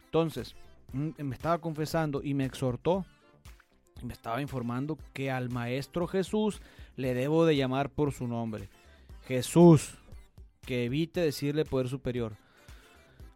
Entonces, 0.05 0.55
mm, 0.93 1.11
me 1.23 1.35
estaba 1.35 1.59
confesando 1.59 2.23
y 2.23 2.35
me 2.35 2.45
exhortó 2.45 3.05
me 4.03 4.13
estaba 4.13 4.43
informando 4.43 4.99
que 5.15 5.31
al 5.31 5.49
Maestro 5.49 6.07
Jesús 6.07 6.61
le 6.97 7.15
debo 7.15 7.47
de 7.47 7.57
llamar 7.57 7.89
por 7.91 8.13
su 8.13 8.29
nombre. 8.29 8.69
Jesús, 9.27 9.97
que 10.63 10.85
evite 10.85 11.21
decirle 11.21 11.65
poder 11.65 11.89
superior. 11.89 12.37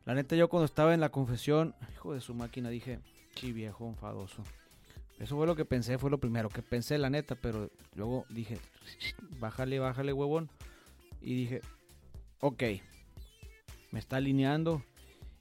La 0.04 0.14
neta, 0.14 0.36
yo 0.36 0.48
cuando 0.48 0.66
estaba 0.66 0.92
en 0.92 1.00
la 1.00 1.10
confesión, 1.10 1.74
hijo 1.94 2.12
de 2.12 2.20
su 2.20 2.34
máquina, 2.34 2.68
dije, 2.68 3.00
Sí, 3.36 3.52
viejo 3.52 3.88
enfadoso. 3.88 4.42
Eso 5.20 5.36
fue 5.36 5.46
lo 5.46 5.54
que 5.54 5.66
pensé, 5.66 5.98
fue 5.98 6.10
lo 6.10 6.18
primero 6.18 6.48
que 6.48 6.62
pensé, 6.62 6.96
la 6.96 7.10
neta, 7.10 7.34
pero 7.34 7.70
luego 7.94 8.24
dije, 8.30 8.58
bájale, 9.38 9.78
bájale, 9.78 10.14
huevón. 10.14 10.48
Y 11.20 11.34
dije, 11.34 11.60
ok, 12.40 12.62
me 13.90 13.98
está 13.98 14.16
alineando. 14.16 14.82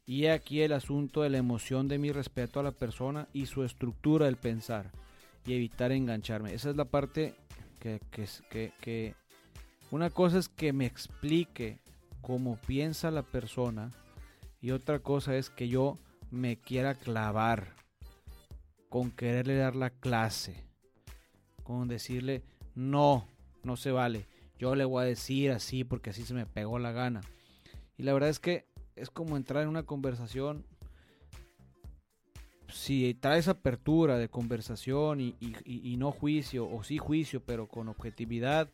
Y 0.05 0.25
aquí 0.25 0.61
el 0.61 0.73
asunto 0.73 1.21
de 1.21 1.29
la 1.29 1.37
emoción 1.37 1.87
de 1.87 1.97
mi 1.97 2.11
respeto 2.11 2.59
a 2.59 2.63
la 2.63 2.71
persona 2.71 3.29
y 3.31 3.45
su 3.45 3.63
estructura 3.63 4.25
del 4.25 4.35
pensar 4.35 4.91
y 5.45 5.53
evitar 5.53 5.93
engancharme. 5.93 6.53
Esa 6.53 6.71
es 6.71 6.75
la 6.75 6.85
parte 6.85 7.35
que, 7.79 8.01
que, 8.11 8.73
que 8.81 9.15
una 9.91 10.09
cosa 10.09 10.39
es 10.39 10.49
que 10.49 10.73
me 10.73 10.87
explique 10.87 11.79
cómo 12.21 12.57
piensa 12.67 13.11
la 13.11 13.23
persona 13.23 13.91
y 14.61 14.71
otra 14.71 14.99
cosa 14.99 15.37
es 15.37 15.49
que 15.49 15.69
yo 15.69 15.97
me 16.31 16.57
quiera 16.57 16.95
clavar 16.95 17.75
con 18.89 19.11
quererle 19.11 19.55
dar 19.55 19.75
la 19.75 19.91
clase, 19.91 20.65
con 21.63 21.87
decirle 21.87 22.43
no, 22.75 23.27
no 23.63 23.77
se 23.77 23.91
vale. 23.91 24.25
Yo 24.57 24.75
le 24.75 24.83
voy 24.83 25.03
a 25.03 25.07
decir 25.07 25.51
así 25.51 25.83
porque 25.83 26.09
así 26.09 26.23
se 26.23 26.33
me 26.33 26.45
pegó 26.45 26.79
la 26.79 26.91
gana. 26.91 27.21
Y 27.97 28.03
la 28.03 28.13
verdad 28.13 28.29
es 28.29 28.39
que 28.39 28.65
es 28.95 29.09
como 29.09 29.37
entrar 29.37 29.63
en 29.63 29.69
una 29.69 29.83
conversación. 29.83 30.65
Si 32.67 33.13
traes 33.13 33.47
apertura 33.47 34.17
de 34.17 34.29
conversación 34.29 35.21
y, 35.21 35.95
no 35.97 36.11
juicio, 36.11 36.69
o 36.69 36.83
sí 36.83 36.97
juicio, 36.97 37.41
pero 37.43 37.67
con 37.67 37.87
objetividad, 37.87 38.69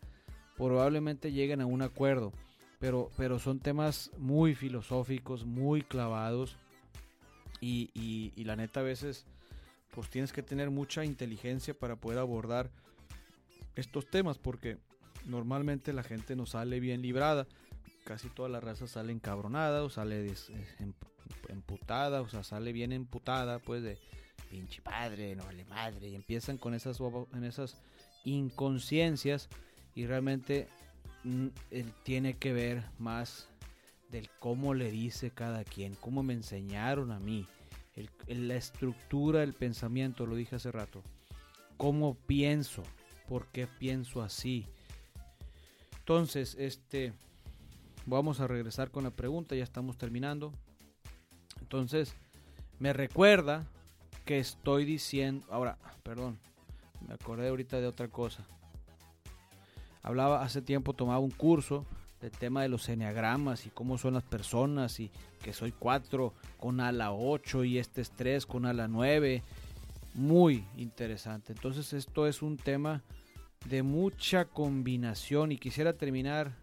probablemente 0.57 1.31
lleguen 1.31 1.61
a 1.61 1.65
un 1.65 1.81
acuerdo. 1.81 2.33
Pero, 2.79 3.09
pero 3.15 3.39
son 3.39 3.59
temas 3.59 4.11
muy 4.17 4.53
filosóficos, 4.53 5.45
muy 5.45 5.81
clavados. 5.81 6.57
Y, 7.61 7.89
y, 7.93 8.43
la 8.43 8.55
neta 8.55 8.81
a 8.81 8.83
veces 8.83 9.25
pues 9.95 10.09
tienes 10.09 10.33
que 10.33 10.43
tener 10.43 10.69
mucha 10.69 11.05
inteligencia 11.05 11.73
para 11.73 11.95
poder 11.95 12.19
abordar 12.19 12.69
estos 13.75 14.05
temas 14.05 14.37
porque 14.37 14.77
normalmente 15.25 15.93
la 15.93 16.03
gente 16.03 16.35
no 16.35 16.45
sale 16.45 16.79
bien 16.79 17.01
librada. 17.01 17.47
Casi 18.03 18.29
toda 18.29 18.49
la 18.49 18.59
raza 18.59 18.87
sale 18.87 19.11
encabronada 19.11 19.83
o 19.83 19.89
sale 19.89 20.31
emputada, 21.49 22.21
o 22.21 22.29
sea, 22.29 22.43
sale 22.43 22.71
bien 22.71 22.91
emputada, 22.91 23.57
pues 23.59 23.81
de 23.81 23.97
pinche 24.49 24.81
padre, 24.81 25.35
no 25.35 25.43
vale 25.45 25.65
madre, 25.65 26.09
y 26.09 26.15
empiezan 26.15 26.57
con 26.57 26.75
esas, 26.75 26.99
en 27.33 27.43
esas 27.43 27.81
inconsciencias 28.25 29.49
y 29.95 30.05
realmente 30.05 30.67
mm, 31.23 31.47
él 31.71 31.93
tiene 32.03 32.37
que 32.37 32.53
ver 32.53 32.83
más 32.99 33.49
del 34.11 34.29
cómo 34.39 34.73
le 34.73 34.91
dice 34.91 35.31
cada 35.31 35.63
quien, 35.63 35.95
cómo 35.95 36.21
me 36.21 36.33
enseñaron 36.33 37.11
a 37.11 37.19
mí, 37.19 37.47
la 38.27 38.55
estructura 38.55 39.39
del 39.39 39.53
pensamiento, 39.53 40.25
lo 40.25 40.35
dije 40.35 40.55
hace 40.55 40.71
rato, 40.71 41.01
cómo 41.77 42.15
pienso, 42.15 42.83
por 43.27 43.47
qué 43.47 43.67
pienso 43.67 44.21
así, 44.21 44.67
entonces, 46.05 46.55
este, 46.59 47.13
vamos 48.05 48.39
a 48.39 48.45
regresar 48.45 48.91
con 48.91 49.05
la 49.05 49.09
pregunta, 49.09 49.55
ya 49.55 49.63
estamos 49.63 49.97
terminando. 49.97 50.53
Entonces, 51.61 52.13
me 52.77 52.93
recuerda 52.93 53.65
que 54.23 54.37
estoy 54.37 54.85
diciendo, 54.85 55.47
ahora, 55.49 55.79
perdón, 56.03 56.37
me 57.07 57.15
acordé 57.15 57.47
ahorita 57.47 57.81
de 57.81 57.87
otra 57.87 58.07
cosa. 58.07 58.45
Hablaba 60.03 60.43
hace 60.43 60.61
tiempo, 60.61 60.93
tomaba 60.93 61.17
un 61.17 61.31
curso 61.31 61.87
del 62.25 62.31
tema 62.31 62.63
de 62.63 62.69
los 62.69 62.89
enneagramas 62.89 63.67
y 63.67 63.69
cómo 63.69 63.99
son 63.99 64.15
las 64.15 64.23
personas 64.23 64.99
y 64.99 65.11
que 65.43 65.53
soy 65.53 65.71
4 65.71 66.33
con 66.57 66.79
ala 66.79 67.13
8 67.13 67.63
y 67.65 67.77
este 67.77 68.01
es 68.01 68.09
3 68.11 68.47
con 68.47 68.65
ala 68.65 68.87
9. 68.87 69.43
Muy 70.15 70.65
interesante. 70.75 71.53
Entonces 71.53 71.93
esto 71.93 72.25
es 72.25 72.41
un 72.41 72.57
tema 72.57 73.03
de 73.67 73.83
mucha 73.83 74.45
combinación 74.45 75.51
y 75.51 75.57
quisiera 75.57 75.93
terminar 75.93 76.55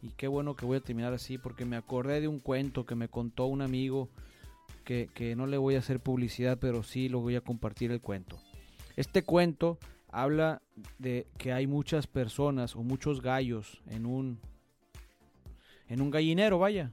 y 0.00 0.08
qué 0.10 0.28
bueno 0.28 0.56
que 0.56 0.64
voy 0.64 0.78
a 0.78 0.80
terminar 0.80 1.12
así 1.12 1.36
porque 1.36 1.66
me 1.66 1.76
acordé 1.76 2.22
de 2.22 2.28
un 2.28 2.38
cuento 2.38 2.86
que 2.86 2.94
me 2.94 3.08
contó 3.08 3.44
un 3.44 3.60
amigo 3.60 4.08
que, 4.84 5.34
no 5.36 5.46
le 5.46 5.58
voy 5.58 5.74
a 5.74 5.80
hacer 5.80 6.00
publicidad 6.00 6.58
pero 6.58 6.82
sí 6.82 7.10
lo 7.10 7.20
voy 7.20 7.36
a 7.36 7.42
compartir 7.42 7.92
el 7.92 8.00
cuento. 8.00 8.40
Este 8.96 9.24
cuento 9.24 9.78
habla 10.08 10.62
de 10.98 11.26
que 11.36 11.52
hay 11.52 11.66
muchas 11.66 12.06
personas 12.06 12.76
o 12.76 12.82
muchos 12.82 13.20
gallos 13.20 13.82
en 13.88 14.06
un 14.06 14.40
en 15.88 16.00
un 16.00 16.10
gallinero, 16.10 16.58
vaya, 16.58 16.90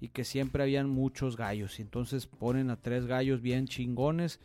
y 0.00 0.08
que 0.08 0.24
siempre 0.24 0.62
habían 0.62 0.88
muchos 0.90 1.36
gallos 1.36 1.78
y 1.78 1.82
entonces 1.82 2.26
ponen 2.26 2.70
a 2.70 2.76
tres 2.76 3.06
gallos 3.06 3.40
bien 3.40 3.68
chingones 3.68 4.40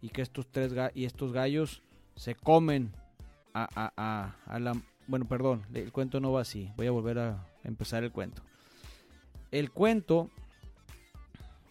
y 0.00 0.10
que 0.10 0.22
estos 0.22 0.46
tres 0.46 0.72
y 0.94 1.04
estos 1.04 1.32
gallos 1.32 1.82
se 2.14 2.34
comen 2.34 2.92
a, 3.54 4.34
la... 4.46 4.80
Bueno, 5.06 5.26
perdón, 5.26 5.64
el 5.74 5.90
cuento 5.90 6.20
no 6.20 6.32
va 6.32 6.42
así. 6.42 6.70
Voy 6.76 6.86
a 6.86 6.90
volver 6.90 7.18
a 7.18 7.46
empezar 7.64 8.04
el 8.04 8.12
cuento. 8.12 8.42
El 9.50 9.70
cuento, 9.70 10.30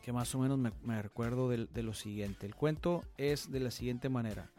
que 0.04 0.12
más 0.12 0.34
o 0.36 0.40
menos 0.40 0.60
me, 0.60 1.02
recuerdo 1.02 1.50
de, 1.50 1.84
lo 1.84 1.94
siguiente. 1.94 2.46
El 2.46 2.56
cuento 2.56 3.04
es 3.18 3.52
de 3.52 3.60
la 3.62 3.72
siguiente 3.72 4.10
manera. 4.10 4.50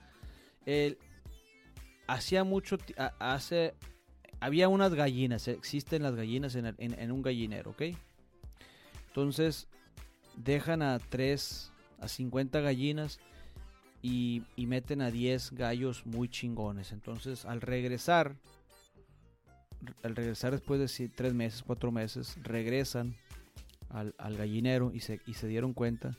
El, 0.65 0.97
hacía 2.07 2.45
mucho... 2.45 2.79
Hace, 3.19 3.75
había 4.41 4.69
unas 4.69 4.95
gallinas, 4.95 5.47
existen 5.49 6.03
las 6.03 6.15
gallinas 6.17 6.55
en, 6.57 7.13
un 7.13 7.23
gallinero, 7.23 7.71
¿ok? 7.73 7.83
Entonces 9.09 9.69
dejan 10.37 10.83
a 10.83 10.99
3, 10.99 11.73
a 12.01 12.09
50 12.09 12.61
gallinas 12.61 13.21
y, 14.03 14.43
meten 14.57 15.03
a 15.03 15.11
10 15.11 15.53
gallos 15.53 16.07
muy 16.07 16.29
chingones. 16.29 16.93
Entonces, 16.93 17.45
al 17.45 17.61
regresar, 17.61 18.37
al 20.03 20.17
regresar 20.17 20.53
después 20.53 20.81
de 20.81 21.09
3 21.09 21.35
meses, 21.35 21.63
4 21.63 21.93
meses, 21.93 22.39
regresan 22.43 23.17
al, 23.91 24.15
gallinero 24.37 24.91
y 24.95 25.01
se, 25.01 25.21
y 25.27 25.35
se, 25.35 25.49
dieron 25.49 25.75
cuenta 25.75 26.17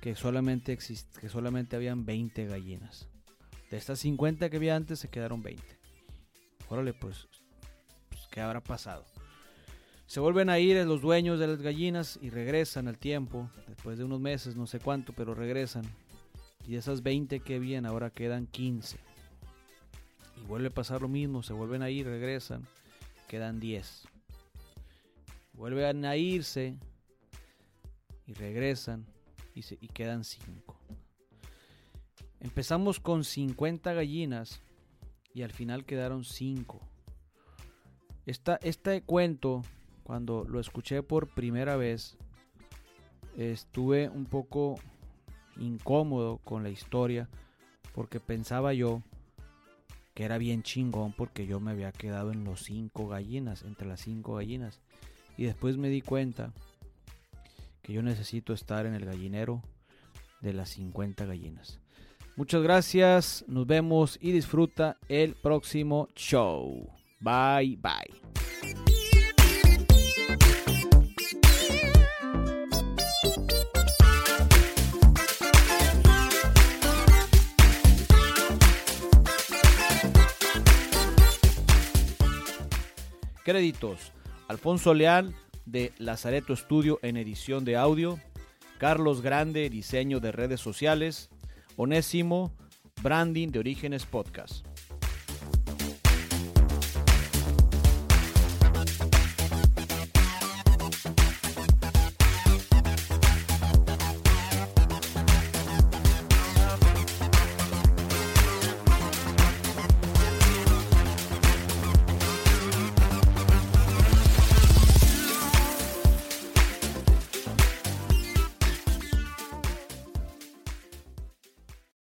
que 0.00 0.14
solamente, 0.14 0.72
exist, 0.72 1.14
que 1.18 1.28
solamente 1.28 1.76
habían 1.76 2.06
20 2.06 2.46
gallinas. 2.46 3.08
De 3.70 3.76
estas 3.76 3.98
50 3.98 4.48
que 4.48 4.56
había 4.56 4.76
antes 4.76 5.00
se 5.00 5.08
quedaron 5.08 5.42
20. 5.42 5.83
Órale, 6.74 6.92
pues, 6.92 7.28
pues, 8.08 8.26
¿qué 8.32 8.40
habrá 8.40 8.60
pasado? 8.60 9.04
Se 10.06 10.18
vuelven 10.18 10.50
a 10.50 10.58
ir 10.58 10.84
los 10.84 11.02
dueños 11.02 11.38
de 11.38 11.46
las 11.46 11.62
gallinas 11.62 12.18
y 12.20 12.30
regresan 12.30 12.88
al 12.88 12.98
tiempo, 12.98 13.48
después 13.68 13.96
de 13.96 14.02
unos 14.02 14.18
meses, 14.18 14.56
no 14.56 14.66
sé 14.66 14.80
cuánto, 14.80 15.12
pero 15.12 15.36
regresan 15.36 15.84
y 16.66 16.72
de 16.72 16.78
esas 16.78 17.04
20 17.04 17.38
que 17.40 17.54
habían 17.54 17.86
ahora 17.86 18.10
quedan 18.10 18.48
15. 18.48 18.98
Y 20.36 20.46
vuelve 20.48 20.66
a 20.66 20.74
pasar 20.74 21.00
lo 21.00 21.06
mismo, 21.06 21.44
se 21.44 21.52
vuelven 21.52 21.82
a 21.82 21.90
ir, 21.90 22.06
regresan, 22.06 22.66
quedan 23.28 23.60
10. 23.60 24.08
Vuelven 25.52 26.04
a 26.04 26.16
irse 26.16 26.76
y 28.26 28.32
regresan 28.32 29.06
y, 29.54 29.60
y 29.80 29.86
quedan 29.86 30.24
5. 30.24 30.76
Empezamos 32.40 32.98
con 32.98 33.22
50 33.22 33.92
gallinas 33.92 34.60
y 35.34 35.42
al 35.42 35.50
final 35.50 35.84
quedaron 35.84 36.24
5. 36.24 36.80
este 38.24 39.02
cuento, 39.02 39.62
cuando 40.04 40.44
lo 40.44 40.60
escuché 40.60 41.02
por 41.02 41.28
primera 41.28 41.76
vez, 41.76 42.16
estuve 43.36 44.08
un 44.08 44.26
poco 44.26 44.76
incómodo 45.56 46.38
con 46.38 46.62
la 46.62 46.70
historia 46.70 47.28
porque 47.94 48.20
pensaba 48.20 48.72
yo 48.72 49.02
que 50.14 50.24
era 50.24 50.38
bien 50.38 50.62
chingón 50.62 51.12
porque 51.12 51.46
yo 51.46 51.58
me 51.58 51.72
había 51.72 51.90
quedado 51.90 52.30
en 52.30 52.44
los 52.44 52.62
cinco 52.62 53.08
gallinas, 53.08 53.62
entre 53.62 53.88
las 53.88 54.00
cinco 54.00 54.36
gallinas. 54.36 54.80
Y 55.36 55.44
después 55.44 55.76
me 55.76 55.88
di 55.88 56.00
cuenta 56.00 56.52
que 57.82 57.92
yo 57.92 58.02
necesito 58.02 58.52
estar 58.52 58.86
en 58.86 58.94
el 58.94 59.04
gallinero 59.04 59.62
de 60.40 60.52
las 60.52 60.70
50 60.70 61.26
gallinas. 61.26 61.80
Muchas 62.36 62.62
gracias, 62.62 63.44
nos 63.46 63.64
vemos 63.64 64.18
y 64.20 64.32
disfruta 64.32 64.96
el 65.08 65.36
próximo 65.36 66.08
show. 66.16 66.90
Bye 67.20 67.78
bye. 67.80 68.24
Créditos. 83.44 84.12
Alfonso 84.48 84.92
Leal 84.92 85.36
de 85.66 85.92
Lazareto 85.98 86.52
Estudio 86.52 86.98
en 87.02 87.16
edición 87.16 87.64
de 87.64 87.76
audio. 87.76 88.18
Carlos 88.78 89.22
Grande, 89.22 89.70
diseño 89.70 90.18
de 90.18 90.32
redes 90.32 90.60
sociales. 90.60 91.30
Onésimo, 91.76 92.52
branding 93.02 93.48
de 93.48 93.58
Orígenes 93.58 94.06
Podcast. 94.06 94.64